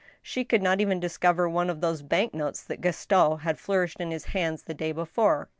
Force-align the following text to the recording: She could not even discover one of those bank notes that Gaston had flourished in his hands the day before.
She 0.23 0.43
could 0.43 0.63
not 0.63 0.81
even 0.81 0.99
discover 0.99 1.47
one 1.47 1.69
of 1.69 1.79
those 1.79 2.01
bank 2.01 2.33
notes 2.33 2.63
that 2.63 2.81
Gaston 2.81 3.37
had 3.41 3.59
flourished 3.59 3.99
in 3.99 4.09
his 4.09 4.25
hands 4.25 4.63
the 4.63 4.73
day 4.73 4.91
before. 4.91 5.47